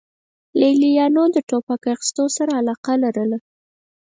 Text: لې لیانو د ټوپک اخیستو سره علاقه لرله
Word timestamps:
لې 0.59 0.69
لیانو 0.81 1.23
د 1.35 1.37
ټوپک 1.49 1.83
اخیستو 1.93 2.25
سره 2.37 2.51
علاقه 2.59 2.93
لرله 3.03 3.37